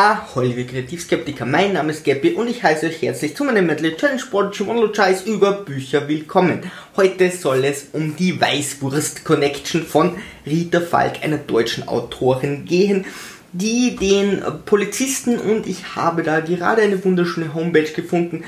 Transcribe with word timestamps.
Ahoi, 0.00 0.46
liebe 0.46 0.64
Kreativskeptiker, 0.64 1.44
mein 1.44 1.72
Name 1.72 1.90
ist 1.90 2.04
Gabby 2.04 2.34
und 2.34 2.46
ich 2.46 2.62
heiße 2.62 2.86
euch 2.86 3.02
herzlich 3.02 3.34
zu 3.34 3.42
meinem 3.42 3.66
Medley 3.66 3.96
Challenge 3.96 4.20
Sport 4.20 4.60
Monologize 4.60 5.24
über 5.28 5.50
Bücher 5.50 6.06
willkommen. 6.06 6.70
Heute 6.96 7.32
soll 7.32 7.64
es 7.64 7.88
um 7.92 8.14
die 8.14 8.40
Weißwurst 8.40 9.24
Connection 9.24 9.82
von 9.82 10.14
Rita 10.46 10.80
Falk, 10.80 11.24
einer 11.24 11.38
deutschen 11.38 11.88
Autorin, 11.88 12.64
gehen, 12.64 13.06
die 13.52 13.96
den 13.96 14.40
Polizisten 14.66 15.36
und 15.36 15.66
ich 15.66 15.96
habe 15.96 16.22
da 16.22 16.38
gerade 16.38 16.82
eine 16.82 17.04
wunderschöne 17.04 17.52
Homepage 17.52 17.90
gefunden 17.90 18.44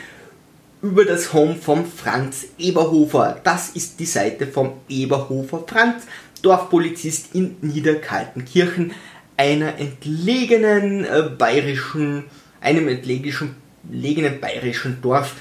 über 0.83 1.05
das 1.05 1.33
Home 1.33 1.57
vom 1.57 1.85
Franz 1.85 2.47
Eberhofer. 2.59 3.41
Das 3.43 3.71
ist 3.71 3.99
die 3.99 4.07
Seite 4.07 4.47
vom 4.47 4.75
Eberhofer 4.89 5.65
Franz, 5.67 6.05
Dorfpolizist 6.43 7.35
in 7.35 7.57
Niederkaltenkirchen 7.61 8.93
einer 9.41 9.79
entlegenen 9.79 11.07
äh, 11.07 11.23
bayerischen, 11.39 12.25
einem 12.61 12.89
entlegenen 12.89 14.39
bayerischen 14.39 15.01
Dorf. 15.01 15.35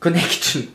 Connection. 0.00 0.66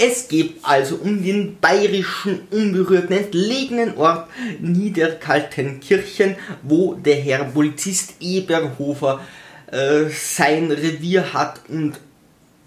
Es 0.00 0.28
geht 0.28 0.56
also 0.62 0.96
um 0.96 1.22
den 1.22 1.56
bayerischen, 1.60 2.42
unberührten, 2.50 3.16
entlegenen 3.16 3.96
Ort 3.96 4.28
Niederkaltenkirchen, 4.60 6.36
wo 6.62 6.92
der 6.92 7.16
Herr 7.16 7.44
Polizist 7.44 8.16
Eberhofer 8.20 9.20
äh, 9.70 10.04
sein 10.10 10.70
Revier 10.70 11.32
hat 11.32 11.60
und 11.68 11.94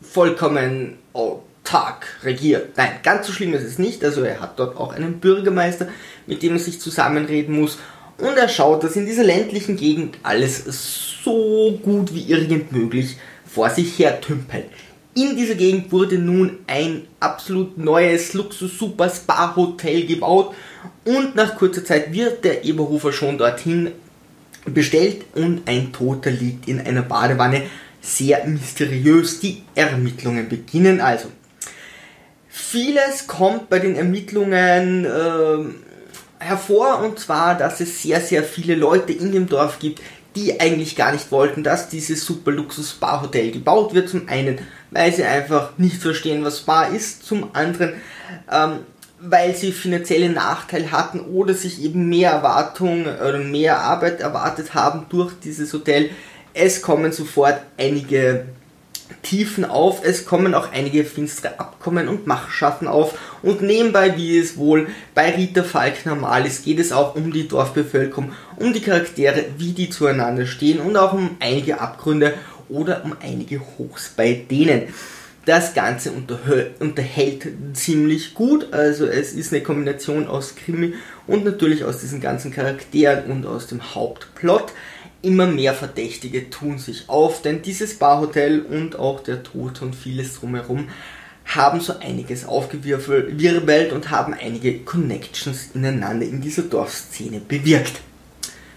vollkommen 0.01 0.97
autark 1.13 2.07
regiert. 2.23 2.77
Nein, 2.77 2.91
ganz 3.03 3.27
so 3.27 3.33
schlimm 3.33 3.53
ist 3.53 3.63
es 3.63 3.79
nicht. 3.79 4.03
Also 4.03 4.21
er 4.23 4.39
hat 4.39 4.59
dort 4.59 4.77
auch 4.77 4.93
einen 4.93 5.19
Bürgermeister, 5.19 5.87
mit 6.27 6.43
dem 6.43 6.53
er 6.53 6.59
sich 6.59 6.79
zusammenreden 6.79 7.59
muss. 7.59 7.77
Und 8.17 8.37
er 8.37 8.49
schaut, 8.49 8.83
dass 8.83 8.95
in 8.95 9.05
dieser 9.05 9.23
ländlichen 9.23 9.77
Gegend 9.77 10.17
alles 10.21 10.63
so 11.23 11.79
gut 11.83 12.13
wie 12.13 12.31
irgend 12.31 12.71
möglich 12.71 13.17
vor 13.45 13.69
sich 13.69 13.97
her 13.97 14.21
tümpelt. 14.21 14.65
In 15.13 15.35
dieser 15.35 15.55
Gegend 15.55 15.91
wurde 15.91 16.17
nun 16.17 16.59
ein 16.67 17.07
absolut 17.19 17.77
neues 17.77 18.33
Luxus-Super-Spa-Hotel 18.33 20.05
gebaut 20.05 20.55
und 21.03 21.35
nach 21.35 21.57
kurzer 21.57 21.83
Zeit 21.83 22.13
wird 22.13 22.45
der 22.45 22.63
Eberhofer 22.63 23.11
schon 23.11 23.37
dorthin 23.37 23.91
bestellt 24.65 25.25
und 25.35 25.67
ein 25.67 25.91
Toter 25.91 26.31
liegt 26.31 26.67
in 26.67 26.79
einer 26.79 27.01
Badewanne. 27.01 27.63
Sehr 28.01 28.45
mysteriös. 28.47 29.39
Die 29.39 29.63
Ermittlungen 29.75 30.49
beginnen 30.49 31.01
also. 31.01 31.29
Vieles 32.49 33.27
kommt 33.27 33.69
bei 33.69 33.79
den 33.79 33.95
Ermittlungen 33.95 35.05
äh, 35.05 36.43
hervor 36.43 36.99
und 36.99 37.19
zwar, 37.19 37.57
dass 37.57 37.79
es 37.79 38.01
sehr, 38.01 38.19
sehr 38.19 38.43
viele 38.43 38.75
Leute 38.75 39.13
in 39.13 39.31
dem 39.31 39.47
Dorf 39.47 39.79
gibt, 39.79 40.01
die 40.35 40.59
eigentlich 40.59 40.95
gar 40.95 41.11
nicht 41.11 41.31
wollten, 41.31 41.63
dass 41.63 41.89
dieses 41.89 42.25
super 42.25 42.51
Luxus 42.51 42.91
Spa 42.91 43.21
Hotel 43.21 43.51
gebaut 43.51 43.93
wird. 43.93 44.09
Zum 44.09 44.27
einen, 44.27 44.59
weil 44.89 45.13
sie 45.13 45.23
einfach 45.23 45.77
nicht 45.77 45.97
verstehen, 45.97 46.43
was 46.43 46.59
Spa 46.59 46.83
ist. 46.83 47.25
Zum 47.25 47.53
anderen, 47.53 47.93
ähm, 48.51 48.79
weil 49.21 49.55
sie 49.55 49.71
finanzielle 49.71 50.29
Nachteile 50.29 50.91
hatten 50.91 51.19
oder 51.19 51.53
sich 51.53 51.83
eben 51.83 52.09
mehr 52.09 52.31
Erwartung 52.31 53.05
oder 53.05 53.37
mehr 53.37 53.79
Arbeit 53.79 54.19
erwartet 54.19 54.73
haben 54.73 55.05
durch 55.09 55.33
dieses 55.43 55.71
Hotel. 55.73 56.09
Es 56.53 56.81
kommen 56.81 57.11
sofort 57.11 57.61
einige 57.77 58.45
Tiefen 59.21 59.65
auf, 59.65 60.03
es 60.03 60.25
kommen 60.25 60.55
auch 60.55 60.71
einige 60.71 61.03
finstere 61.03 61.59
Abkommen 61.59 62.07
und 62.07 62.27
Machenschaften 62.27 62.87
auf 62.87 63.17
und 63.43 63.61
nebenbei, 63.61 64.15
wie 64.17 64.39
es 64.39 64.57
wohl 64.57 64.87
bei 65.13 65.35
Rita 65.35 65.63
Falk 65.63 66.05
normal 66.05 66.45
ist, 66.45 66.63
geht 66.63 66.79
es 66.79 66.91
auch 66.91 67.15
um 67.15 67.31
die 67.31 67.47
Dorfbevölkerung, 67.47 68.31
um 68.57 68.73
die 68.73 68.81
Charaktere, 68.81 69.45
wie 69.57 69.73
die 69.73 69.89
zueinander 69.89 70.45
stehen 70.45 70.79
und 70.79 70.97
auch 70.97 71.13
um 71.13 71.31
einige 71.39 71.79
Abgründe 71.79 72.33
oder 72.69 73.03
um 73.03 73.15
einige 73.21 73.59
Hochs 73.77 74.13
bei 74.15 74.33
denen. 74.49 74.93
Das 75.45 75.73
Ganze 75.73 76.11
unterhält 76.11 77.47
ziemlich 77.73 78.35
gut, 78.35 78.71
also 78.73 79.07
es 79.07 79.33
ist 79.33 79.51
eine 79.51 79.63
Kombination 79.63 80.27
aus 80.27 80.55
Krimi 80.55 80.93
und 81.25 81.43
natürlich 81.43 81.83
aus 81.83 81.99
diesen 81.99 82.21
ganzen 82.21 82.51
Charakteren 82.51 83.31
und 83.31 83.47
aus 83.47 83.65
dem 83.65 83.95
Hauptplot 83.95 84.71
immer 85.23 85.47
mehr 85.47 85.73
Verdächtige 85.73 86.49
tun 86.51 86.77
sich 86.77 87.09
auf, 87.09 87.41
denn 87.41 87.63
dieses 87.63 87.95
Barhotel 87.95 88.61
und 88.61 88.97
auch 88.97 89.21
der 89.21 89.41
Tod 89.41 89.81
und 89.81 89.95
vieles 89.95 90.35
drumherum 90.35 90.89
haben 91.45 91.81
so 91.81 91.97
einiges 91.99 92.45
aufgewirbelt 92.45 93.93
und 93.93 94.09
haben 94.11 94.33
einige 94.33 94.79
Connections 94.79 95.69
ineinander 95.73 96.25
in 96.25 96.41
dieser 96.41 96.63
Dorfszene 96.63 97.39
bewirkt. 97.39 98.01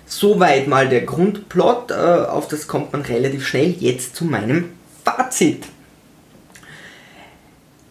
Soweit 0.07 0.67
mal 0.67 0.89
der 0.89 1.03
Grundplot, 1.03 1.91
äh, 1.91 1.95
auf 1.95 2.49
das 2.49 2.67
kommt 2.67 2.93
man 2.93 3.03
relativ 3.03 3.47
schnell. 3.47 3.75
Jetzt 3.79 4.17
zu 4.17 4.25
meinem 4.25 4.71
Fazit. 5.05 5.65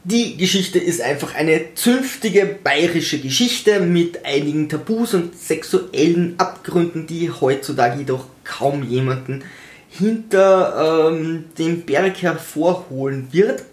Die 0.05 0.35
Geschichte 0.35 0.79
ist 0.79 0.99
einfach 0.99 1.33
eine 1.33 1.75
zünftige 1.75 2.45
bayerische 2.61 3.19
Geschichte 3.19 3.79
mit 3.79 4.25
einigen 4.25 4.67
Tabus 4.67 5.13
und 5.13 5.33
sexuellen 5.39 6.33
Abgründen, 6.37 7.07
die 7.07 7.31
heutzutage 7.31 7.99
jedoch 7.99 8.25
kaum 8.43 8.83
jemanden 8.83 9.45
hinter 9.89 11.09
ähm, 11.09 11.45
dem 11.57 11.83
Berg 11.83 12.21
hervorholen 12.21 13.29
wird. 13.31 13.63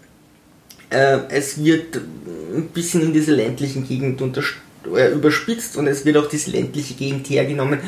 Äh, 0.89 1.19
es 1.31 1.61
wird 1.61 1.97
ein 1.97 2.69
bisschen 2.73 3.01
in 3.01 3.13
dieser 3.13 3.33
ländlichen 3.33 3.85
Gegend 3.85 4.21
äh, 4.21 5.11
überspitzt 5.11 5.75
und 5.75 5.87
es 5.87 6.05
wird 6.05 6.15
auch 6.15 6.29
diese 6.29 6.51
ländliche 6.51 6.93
Gegend 6.93 7.29
hergenommen, 7.29 7.79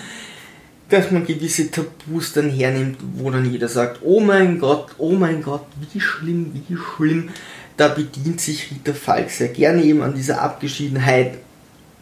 dass 0.89 1.11
man 1.11 1.25
gewisse 1.25 1.71
Tabus 1.71 2.33
dann 2.33 2.49
hernimmt, 2.49 2.97
wo 3.15 3.31
dann 3.31 3.49
jeder 3.49 3.69
sagt, 3.69 4.01
oh 4.03 4.19
mein 4.19 4.59
Gott, 4.59 4.87
oh 4.97 5.13
mein 5.13 5.41
Gott, 5.41 5.65
wie 5.93 6.01
schlimm, 6.01 6.51
wie 6.53 6.75
schlimm 6.75 7.29
da 7.77 7.87
bedient 7.87 8.39
sich 8.39 8.71
Rita 8.71 8.93
Falk 8.93 9.29
sehr 9.29 9.49
gerne 9.49 9.83
eben 9.83 10.01
an 10.01 10.13
dieser 10.13 10.41
Abgeschiedenheit, 10.41 11.37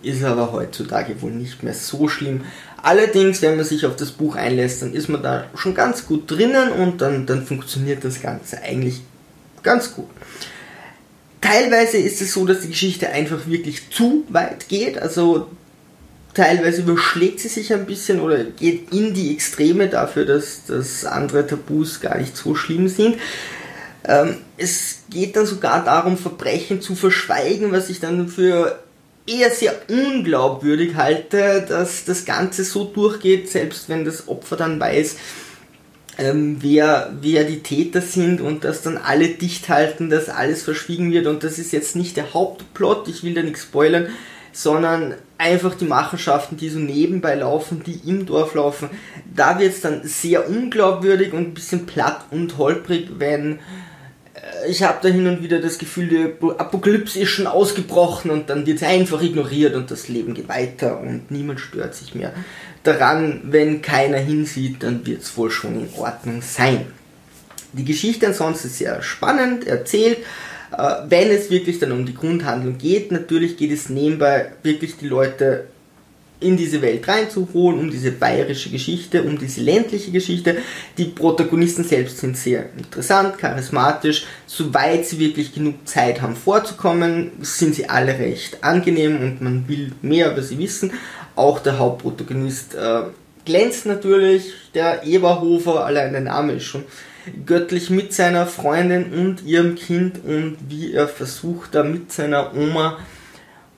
ist 0.04 0.24
aber 0.24 0.52
heutzutage 0.52 1.22
wohl 1.22 1.32
nicht 1.32 1.64
mehr 1.64 1.74
so 1.74 2.08
schlimm. 2.08 2.42
Allerdings, 2.84 3.42
wenn 3.42 3.56
man 3.56 3.66
sich 3.66 3.86
auf 3.86 3.96
das 3.96 4.12
Buch 4.12 4.36
einlässt, 4.36 4.82
dann 4.82 4.94
ist 4.94 5.08
man 5.08 5.22
da 5.22 5.46
schon 5.56 5.76
ganz 5.76 6.08
gut 6.08 6.30
drinnen 6.30 6.72
und 6.72 7.02
dann, 7.02 7.26
dann 7.26 7.46
funktioniert 7.46 8.04
das 8.04 8.22
Ganze 8.22 8.62
eigentlich 8.62 9.02
ganz 9.62 9.94
gut. 9.94 10.10
Teilweise 11.40 11.98
ist 11.98 12.22
es 12.22 12.34
so, 12.34 12.46
dass 12.46 12.62
die 12.62 12.70
Geschichte 12.70 13.10
einfach 13.10 13.48
wirklich 13.48 13.90
zu 13.92 14.26
weit 14.30 14.68
geht. 14.68 14.98
Also 15.00 15.48
teilweise 16.34 16.82
überschlägt 16.82 17.40
sie 17.40 17.48
sich 17.48 17.74
ein 17.74 17.86
bisschen 17.86 18.20
oder 18.20 18.44
geht 18.44 18.92
in 18.92 19.14
die 19.14 19.34
Extreme 19.34 19.88
dafür, 19.88 20.26
dass, 20.26 20.66
dass 20.66 21.06
andere 21.06 21.46
Tabus 21.46 22.00
gar 22.00 22.18
nicht 22.18 22.36
so 22.36 22.56
schlimm 22.56 22.88
sind. 22.88 23.18
Ähm, 24.08 24.38
es 24.58 25.00
geht 25.10 25.36
dann 25.36 25.46
sogar 25.46 25.84
darum, 25.84 26.18
Verbrechen 26.18 26.82
zu 26.82 26.96
verschweigen, 26.96 27.72
was 27.72 27.90
ich 27.90 28.00
dann 28.00 28.28
für 28.28 28.80
eher 29.28 29.52
sehr 29.52 29.74
unglaubwürdig 29.90 30.96
halte, 30.96 31.66
dass 31.68 32.06
das 32.06 32.26
Ganze 32.26 32.64
so 32.64 32.86
durchgeht, 32.86 33.50
selbst 33.50 33.90
wenn 33.90 34.06
das 34.06 34.28
Opfer 34.28 34.56
dann 34.56 34.80
weiß, 34.80 35.16
ähm, 36.18 36.58
wer, 36.60 37.14
wer 37.22 37.44
die 37.44 37.62
Täter 37.62 38.02
sind 38.02 38.42
und 38.42 38.64
dass 38.64 38.82
dann 38.82 38.98
alle 38.98 39.30
dicht 39.30 39.70
halten, 39.70 40.10
dass 40.10 40.30
alles 40.30 40.64
verschwiegen 40.64 41.12
wird 41.12 41.28
und 41.28 41.44
das 41.44 41.60
ist 41.60 41.72
jetzt 41.72 41.96
nicht 41.96 42.18
der 42.18 42.34
Hauptplot, 42.34 43.08
ich 43.08 43.24
will 43.24 43.34
da 43.34 43.42
nichts 43.42 43.64
spoilern, 43.64 44.08
sondern 44.52 45.16
einfach 45.38 45.76
die 45.76 45.86
Machenschaften, 45.86 46.58
die 46.58 46.70
so 46.70 46.80
nebenbei 46.80 47.36
laufen, 47.36 47.84
die 47.86 48.02
im 48.08 48.26
Dorf 48.26 48.54
laufen. 48.54 48.90
Da 49.34 49.60
wird 49.60 49.74
es 49.74 49.82
dann 49.82 50.02
sehr 50.04 50.50
unglaubwürdig 50.50 51.32
und 51.34 51.40
ein 51.40 51.54
bisschen 51.54 51.86
platt 51.86 52.26
und 52.32 52.58
holprig, 52.58 53.12
wenn 53.18 53.60
ich 54.68 54.84
habe 54.84 55.00
da 55.02 55.10
hin 55.10 55.28
und 55.28 55.44
wieder 55.44 55.60
das 55.60 55.78
Gefühl, 55.78 56.08
die 56.08 56.48
Apokalypse 56.58 57.20
ist 57.20 57.30
schon 57.30 57.48
ausgebrochen 57.48 58.32
und 58.32 58.50
dann 58.50 58.66
wird 58.66 58.78
es 58.78 58.84
einfach 58.84 59.22
ignoriert 59.22 59.76
und 59.76 59.92
das 59.92 60.08
Leben 60.08 60.34
geht 60.34 60.50
weiter 60.50 61.00
und 61.00 61.30
niemand 61.30 61.60
stört 61.60 61.94
sich 61.94 62.16
mehr 62.16 62.34
daran. 62.84 63.42
Wenn 63.44 63.82
keiner 63.82 64.18
hinsieht, 64.18 64.82
dann 64.84 65.06
wird 65.06 65.22
es 65.22 65.38
wohl 65.38 65.52
schon 65.52 65.76
in 65.76 65.90
Ordnung 65.96 66.42
sein. 66.42 66.88
Die 67.74 67.86
Geschichte 67.86 68.28
ansonsten 68.28 68.68
ist 68.68 68.80
sehr 68.80 69.02
spannend 69.04 69.68
erzählt. 69.68 70.18
Äh, 70.76 70.96
wenn 71.08 71.30
es 71.30 71.50
wirklich 71.50 71.80
dann 71.80 71.92
um 71.92 72.06
die 72.06 72.16
Grundhandlung 72.16 72.78
geht, 72.78 73.12
natürlich 73.12 73.58
geht 73.58 73.72
es 73.72 73.90
nebenbei 73.90 74.54
wirklich 74.64 74.98
die 74.98 75.08
Leute 75.08 75.66
in 76.42 76.58
diese 76.58 76.82
Welt 76.82 77.08
reinzuholen, 77.08 77.80
um 77.80 77.90
diese 77.90 78.12
bayerische 78.12 78.70
Geschichte, 78.70 79.24
um 79.24 79.38
diese 79.38 79.62
ländliche 79.62 80.12
Geschichte. 80.12 80.58
Die 80.98 81.06
Protagonisten 81.06 81.84
selbst 81.84 82.18
sind 82.18 82.36
sehr 82.36 82.70
interessant, 82.78 83.38
charismatisch. 83.38 84.26
Soweit 84.48 85.06
sie 85.06 85.20
wirklich 85.20 85.54
genug 85.54 85.88
Zeit 85.88 86.22
haben 86.22 86.36
vorzukommen, 86.36 87.32
sind 87.42 87.76
sie 87.76 87.88
alle 87.88 88.20
recht 88.20 88.64
angenehm 88.64 89.22
und 89.22 89.42
man 89.42 89.68
will 89.68 89.94
mehr 90.02 90.32
über 90.32 90.42
sie 90.42 90.58
wissen. 90.58 90.92
Auch 91.36 91.60
der 91.60 91.80
Hauptprotagonist 91.80 92.76
äh, 92.76 93.04
glänzt 93.46 93.86
natürlich, 93.86 94.52
der 94.74 95.04
Eberhofer, 95.04 95.86
allein 95.86 96.12
der 96.12 96.22
Name 96.22 96.54
ist 96.54 96.66
schon 96.66 96.84
göttlich 97.46 97.90
mit 97.90 98.14
seiner 98.14 98.48
Freundin 98.48 99.14
und 99.14 99.46
ihrem 99.46 99.76
Kind 99.76 100.24
und 100.26 100.58
wie 100.70 100.94
er 100.94 101.08
versucht 101.08 101.76
da 101.76 101.84
mit 101.84 102.12
seiner 102.12 102.56
Oma 102.56 102.98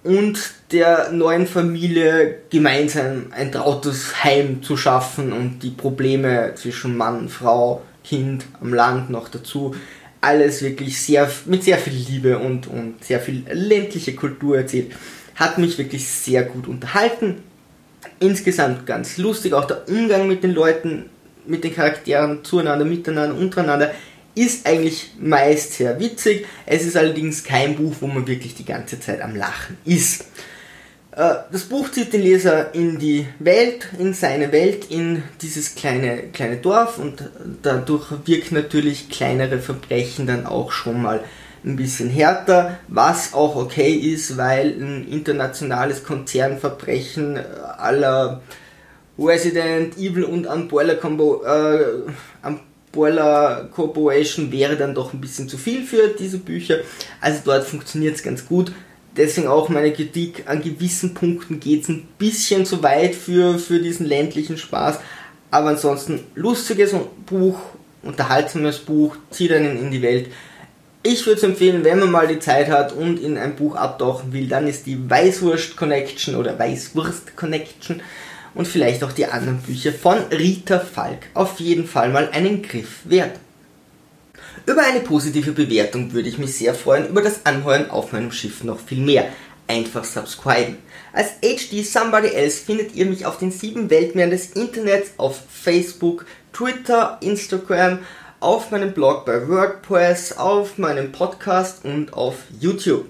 und 0.03 0.53
der 0.71 1.11
neuen 1.11 1.47
Familie 1.47 2.39
gemeinsam 2.49 3.27
ein 3.31 3.51
trautes 3.51 4.23
Heim 4.23 4.61
zu 4.61 4.75
schaffen 4.75 5.31
und 5.31 5.59
die 5.59 5.69
Probleme 5.69 6.53
zwischen 6.55 6.97
Mann, 6.97 7.29
Frau, 7.29 7.81
Kind 8.03 8.45
am 8.59 8.73
Land 8.73 9.09
noch 9.09 9.29
dazu. 9.29 9.75
Alles 10.19 10.61
wirklich 10.61 11.01
sehr, 11.01 11.29
mit 11.45 11.63
sehr 11.63 11.77
viel 11.77 11.93
Liebe 11.93 12.37
und, 12.37 12.67
und 12.67 13.03
sehr 13.03 13.19
viel 13.19 13.43
ländliche 13.49 14.13
Kultur 14.13 14.57
erzählt. 14.57 14.91
Hat 15.35 15.57
mich 15.57 15.77
wirklich 15.77 16.07
sehr 16.07 16.43
gut 16.43 16.67
unterhalten. 16.67 17.43
Insgesamt 18.19 18.85
ganz 18.85 19.17
lustig, 19.17 19.53
auch 19.53 19.65
der 19.65 19.87
Umgang 19.87 20.27
mit 20.27 20.43
den 20.43 20.53
Leuten, 20.53 21.09
mit 21.45 21.63
den 21.63 21.73
Charakteren 21.73 22.43
zueinander, 22.43 22.85
miteinander, 22.85 23.35
untereinander 23.35 23.91
ist 24.35 24.65
eigentlich 24.65 25.11
meist 25.19 25.73
sehr 25.73 25.99
witzig. 25.99 26.45
Es 26.65 26.83
ist 26.83 26.97
allerdings 26.97 27.43
kein 27.43 27.75
Buch, 27.75 27.95
wo 27.99 28.07
man 28.07 28.27
wirklich 28.27 28.55
die 28.55 28.65
ganze 28.65 28.99
Zeit 28.99 29.21
am 29.21 29.35
Lachen 29.35 29.77
ist. 29.85 30.25
Äh, 31.15 31.35
das 31.51 31.63
Buch 31.63 31.91
zieht 31.91 32.13
den 32.13 32.21
Leser 32.21 32.73
in 32.73 32.97
die 32.99 33.27
Welt, 33.39 33.89
in 33.99 34.13
seine 34.13 34.51
Welt, 34.51 34.89
in 34.89 35.23
dieses 35.41 35.75
kleine, 35.75 36.23
kleine 36.33 36.57
Dorf 36.57 36.97
und 36.97 37.29
dadurch 37.61 38.11
wirkt 38.25 38.51
natürlich 38.51 39.09
kleinere 39.09 39.59
Verbrechen 39.59 40.25
dann 40.25 40.45
auch 40.45 40.71
schon 40.71 41.01
mal 41.01 41.23
ein 41.65 41.75
bisschen 41.77 42.09
härter, 42.09 42.79
was 42.87 43.33
auch 43.33 43.55
okay 43.55 43.93
ist, 43.93 44.37
weil 44.37 44.71
ein 44.71 45.07
internationales 45.07 46.03
Konzernverbrechen 46.03 47.39
aller 47.77 48.41
Resident 49.17 49.97
Evil 49.97 50.23
und 50.23 50.47
Umbrella 50.47 50.95
Combo, 50.95 51.43
äh, 51.45 52.55
Boiler 52.93 53.69
Corporation 53.73 54.51
wäre 54.51 54.77
dann 54.77 54.95
doch 54.95 55.13
ein 55.13 55.19
bisschen 55.19 55.49
zu 55.49 55.57
viel 55.57 55.83
für 55.83 56.09
diese 56.09 56.37
Bücher. 56.37 56.77
Also 57.19 57.41
dort 57.43 57.65
funktioniert 57.65 58.15
es 58.15 58.23
ganz 58.23 58.45
gut. 58.45 58.71
Deswegen 59.17 59.47
auch 59.47 59.67
meine 59.67 59.91
Kritik, 59.91 60.43
an 60.45 60.61
gewissen 60.61 61.13
Punkten 61.13 61.59
geht 61.59 61.83
es 61.83 61.89
ein 61.89 62.07
bisschen 62.17 62.65
zu 62.65 62.81
weit 62.81 63.15
für, 63.15 63.59
für 63.59 63.79
diesen 63.79 64.05
ländlichen 64.05 64.57
Spaß. 64.57 64.99
Aber 65.51 65.69
ansonsten 65.69 66.23
lustiges 66.35 66.95
Buch, 67.25 67.59
unterhaltsames 68.03 68.79
Buch, 68.79 69.17
zieht 69.29 69.51
einen 69.51 69.77
in 69.77 69.91
die 69.91 70.01
Welt. 70.01 70.27
Ich 71.03 71.25
würde 71.25 71.37
es 71.37 71.43
empfehlen, 71.43 71.83
wenn 71.83 71.99
man 71.99 72.11
mal 72.11 72.27
die 72.27 72.39
Zeit 72.39 72.69
hat 72.69 72.93
und 72.93 73.19
in 73.19 73.37
ein 73.37 73.55
Buch 73.55 73.75
abtauchen 73.75 74.33
will, 74.33 74.47
dann 74.47 74.67
ist 74.67 74.85
die 74.85 75.09
Weißwurst 75.09 75.75
Connection 75.75 76.35
oder 76.35 76.57
Weißwurst 76.57 77.35
Connection 77.35 78.01
und 78.55 78.67
vielleicht 78.67 79.03
auch 79.03 79.11
die 79.11 79.25
anderen 79.25 79.59
Bücher 79.59 79.91
von 79.91 80.17
Rita 80.31 80.79
Falk 80.79 81.27
auf 81.33 81.59
jeden 81.59 81.87
Fall 81.87 82.09
mal 82.09 82.29
einen 82.29 82.61
Griff 82.61 82.99
wert. 83.05 83.39
Über 84.65 84.83
eine 84.83 85.01
positive 85.01 85.51
Bewertung 85.51 86.13
würde 86.13 86.29
ich 86.29 86.37
mich 86.37 86.55
sehr 86.55 86.73
freuen, 86.73 87.09
über 87.09 87.21
das 87.21 87.45
Anheuern 87.45 87.89
auf 87.89 88.11
meinem 88.11 88.31
Schiff 88.31 88.63
noch 88.63 88.79
viel 88.79 89.01
mehr. 89.01 89.27
Einfach 89.67 90.03
subscriben. 90.03 90.77
Als 91.11 91.31
HD 91.41 91.85
Somebody 91.85 92.29
Else 92.29 92.63
findet 92.63 92.95
ihr 92.95 93.05
mich 93.05 93.25
auf 93.25 93.37
den 93.37 93.51
sieben 93.51 93.89
Weltmeeren 93.89 94.31
des 94.31 94.51
Internets 94.51 95.11
auf 95.17 95.39
Facebook, 95.49 96.25
Twitter, 96.53 97.17
Instagram, 97.21 97.99
auf 98.39 98.71
meinem 98.71 98.93
Blog 98.93 99.25
bei 99.25 99.47
WordPress, 99.47 100.37
auf 100.37 100.77
meinem 100.77 101.11
Podcast 101.11 101.85
und 101.85 102.13
auf 102.13 102.35
YouTube. 102.59 103.05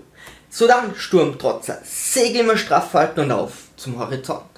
So 0.50 0.68
dann, 0.68 0.96
Sturmtrotzer, 0.96 1.80
Segel 1.84 2.42
immer 2.42 2.58
straff 2.58 2.94
halten 2.94 3.22
und 3.22 3.32
auf 3.32 3.54
zum 3.76 3.98
Horizont. 3.98 4.53